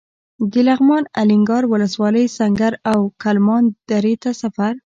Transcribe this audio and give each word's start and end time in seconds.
د 0.51 0.53
لغمان 0.67 1.03
الینګار 1.21 1.63
ولسوالۍ 1.67 2.25
سنګر 2.37 2.73
او 2.91 2.99
کلمان 3.21 3.63
درې 3.91 4.13
ته 4.23 4.31
سفر. 4.41 4.73